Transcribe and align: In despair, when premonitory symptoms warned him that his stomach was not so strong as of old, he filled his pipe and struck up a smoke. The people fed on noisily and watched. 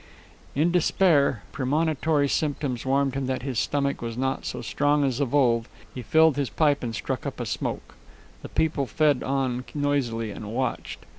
In 0.55 0.71
despair, 0.71 1.43
when 1.43 1.51
premonitory 1.51 2.27
symptoms 2.27 2.87
warned 2.87 3.13
him 3.13 3.27
that 3.27 3.43
his 3.43 3.59
stomach 3.59 4.01
was 4.01 4.17
not 4.17 4.47
so 4.47 4.63
strong 4.63 5.03
as 5.03 5.19
of 5.19 5.35
old, 5.35 5.67
he 5.93 6.01
filled 6.01 6.37
his 6.37 6.49
pipe 6.49 6.81
and 6.81 6.95
struck 6.95 7.27
up 7.27 7.39
a 7.39 7.45
smoke. 7.45 7.93
The 8.41 8.49
people 8.49 8.87
fed 8.87 9.21
on 9.21 9.63
noisily 9.75 10.31
and 10.31 10.51
watched. 10.51 11.05